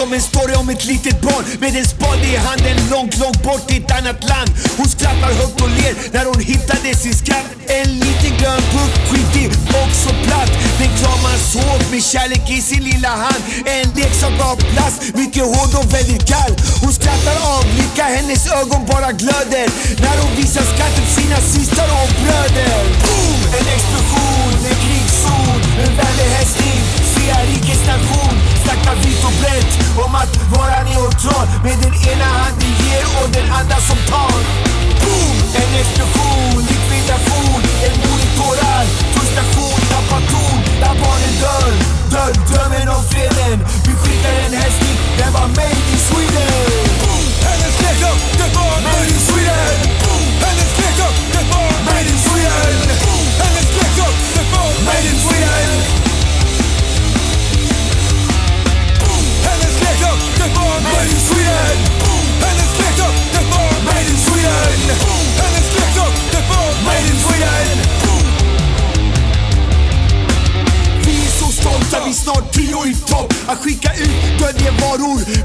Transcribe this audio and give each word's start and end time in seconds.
Om 0.00 0.12
en 0.12 0.20
story 0.20 0.54
om 0.54 0.68
ett 0.68 0.84
litet 0.84 1.20
barn 1.20 1.44
med 1.60 1.76
en 1.76 1.84
spade 1.84 2.26
i 2.32 2.36
handen 2.36 2.76
långt, 2.90 3.18
långt 3.18 3.42
bort 3.42 3.72
i 3.72 3.76
ett 3.76 3.90
annat 3.98 4.20
land. 4.32 4.50
Hon 4.76 4.88
skrattar 4.88 5.32
högt 5.40 5.60
och 5.64 5.70
ler 5.78 5.94
när 6.12 6.24
hon 6.30 6.40
hittade 6.40 6.94
sin 7.02 7.14
skatt. 7.14 7.46
En 7.68 7.90
liten 8.04 8.32
grön 8.40 8.62
puck, 8.72 8.92
skitig 9.08 9.48
och 9.80 9.92
så 10.02 10.10
platt. 10.24 10.52
Den 10.78 10.90
kramas 11.00 11.42
hårt 11.54 11.90
med 11.90 12.02
kärlek 12.02 12.50
i 12.50 12.60
sin 12.60 12.82
lilla 12.90 13.08
hand. 13.24 13.42
En 13.74 13.86
leksak 13.98 14.36
av 14.50 14.56
plast, 14.72 14.98
mycket 15.14 15.44
hård 15.52 15.72
och 15.80 15.88
väldigt 15.94 16.24
kall. 16.32 16.52
Hon 16.82 16.92
skrattar 16.92 17.36
av 17.54 17.64
lycka, 17.78 18.04
hennes 18.16 18.42
ögon 18.60 18.82
bara 18.92 19.10
glöder. 19.12 19.66
När 20.04 20.16
hon 20.22 20.32
visar 20.36 20.64
skatten 20.72 21.04
för 21.06 21.14
sina 21.20 21.38
systrar 21.52 21.90
och 22.02 22.12
bröder. 22.22 22.80
Boom! 23.02 23.40
En 23.58 23.66
explosion, 23.76 24.52
en 24.70 24.78
krigszon, 24.84 25.60
en 25.84 25.92
vänlig. 25.96 26.20
Svea 27.14 27.40
rikes 27.50 27.86
namn 27.86 27.99
och 33.60 33.66
den 33.66 33.72
andra 33.72 33.80
som 33.80 34.59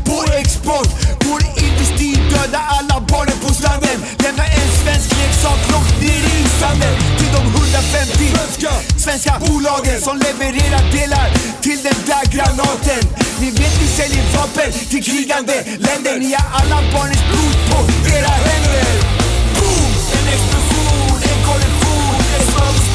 på 0.10 0.18
export 0.42 0.90
Vår 1.26 1.42
industri 1.66 2.12
dödar 2.32 2.66
alla 2.78 2.98
barnen 3.12 3.38
på 3.46 3.54
stranden. 3.54 3.98
Lämna 4.24 4.46
en 4.60 4.70
svensk 4.82 5.10
leksak 5.20 5.60
långt 5.72 6.02
ner 6.02 6.24
i 6.36 6.50
sanden. 6.60 6.94
Till 7.18 7.32
de 7.38 7.42
150 7.42 8.36
svenska, 8.56 8.72
svenska 8.98 9.34
bolagen 9.40 10.02
som 10.02 10.18
levererar 10.18 10.92
delar 10.92 11.30
till 11.62 11.80
den 11.84 12.00
där 12.06 12.26
granaten. 12.34 13.02
Ni 13.40 13.52
vet 13.52 13.82
vi 13.82 13.88
säljer 13.88 14.24
vapen 14.36 14.72
till 14.90 15.04
krigande 15.04 15.64
länder. 15.80 16.20
Ni 16.20 16.34
har 16.34 16.48
alla 16.60 16.80
barnens 16.94 17.24
blod 17.30 17.58
på 17.70 17.78
era 18.16 18.34
händer. 18.48 18.94
Boom! 19.56 19.92
En 20.18 20.28
explosion, 20.34 21.18
en 21.32 21.40
kollision 21.48 22.16
En 22.36 22.46
smörgåsbord 22.52 22.95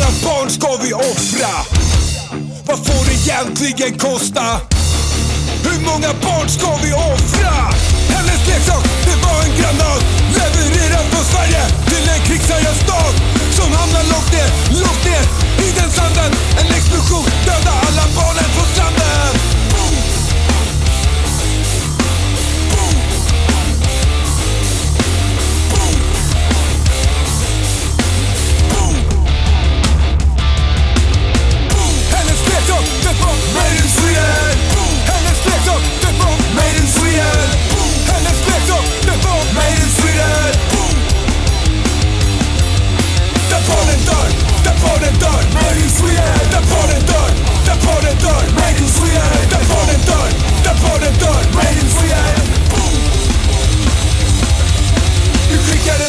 Hur 0.00 0.06
många 0.06 0.34
barn 0.34 0.50
ska 0.50 0.76
vi 0.82 0.92
offra? 0.92 1.64
Vad 2.64 2.86
får 2.86 3.04
det 3.04 3.12
egentligen 3.12 3.98
kosta? 3.98 4.42
Hur 5.64 5.80
många 5.80 6.08
barn 6.22 6.48
ska 6.48 6.76
vi 6.82 6.92
offra? 6.92 7.09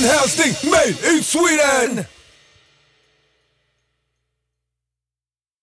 house 0.04 0.36
thing 0.36 0.72
made 0.72 0.98
in 1.04 1.22
Sweden. 1.22 2.06